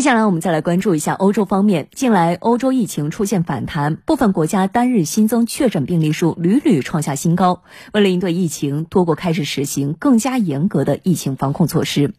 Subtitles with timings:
[0.00, 1.88] 接下来我们再来关注一下欧洲方面。
[1.92, 7.62] 近来，欧洲疫情出现反弹，部分国家单日新增确诊病例数屡屡创下新高。
[7.92, 12.14] 为了应对疫情，多国开始实行更加严格的疫情防控措施。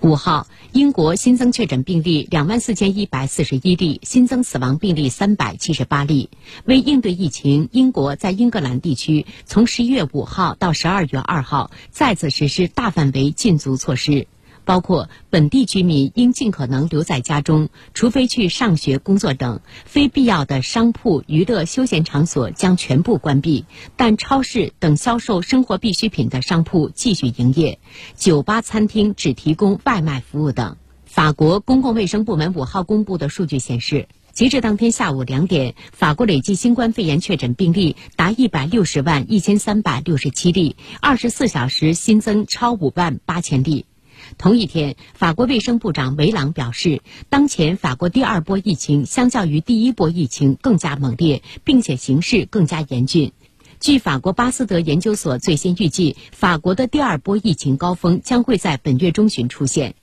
[0.00, 6.30] 五号，英国新增确诊病例两万四千一百四十一例，新增死亡病例三百七十八例。
[6.64, 14.28] 为应对疫情，英国在英格兰地区从十一月五号到十二月二号再次实施大范围禁足措施。
[14.66, 23.64] 包括本地居民应尽可能留在家中，除非去上学、工作等；非必要的商铺、娱乐休闲场所将全部关闭，
[23.96, 27.78] 但超市等销售生活必需品的商铺继续营业。
[28.16, 30.76] 酒吧、餐厅只提供外卖服务等。
[31.04, 43.86] 法国公共卫生部门五号公布的数据显示，截至当天下午两点，法国累计新冠肺炎确诊病例达一百六十万一千三百六十七例，二十四小时新增超五万八千例。
[44.38, 53.32] 同一天，法国卫生部长维朗表示，当前法国第二波疫情相较于第一波疫情更加猛烈，并且形势更加严峻。
[53.78, 59.94] 据法国巴斯德研究所最新预计，法国的第二波疫情高峰将会在本月中旬出现。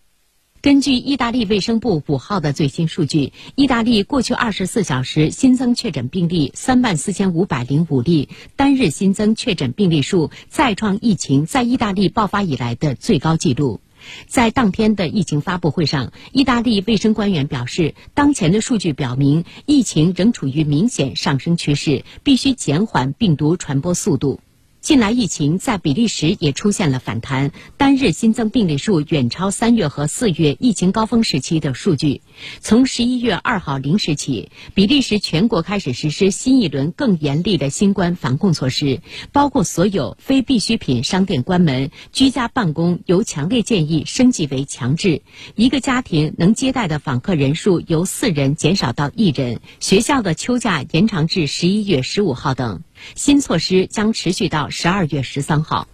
[0.61, 13.81] 根据意大利卫生部五号的最新数据，意大利过去二十四小时新增确诊病例三万四千五百零五例，单日新增确诊病例数再创疫情在意大利爆发以来的最高纪录。
[14.27, 24.39] 在当天的疫情发布会上，意大利卫生官员表示，当前的数据表明，疫情仍处于明显上升趋势，必须减缓病毒传播速度。
[24.83, 32.21] 近来疫情在比利时也出现了反弹，单日新增病例数远超三月和四月疫情高峰时期的数据。
[32.59, 38.99] 从十一月二号零时起，比利时全国开始实施新一轮更严厉的新冠防控措施，
[39.31, 45.21] 包括所有非必需品商店关门，居家办公由强烈建议升级为强制，
[45.55, 52.83] 一个家庭能接待的访客人数由四人减少到一人，学校的秋假延长至十一月十五号等。
[53.15, 55.87] 新措施将持续到十二月十三号。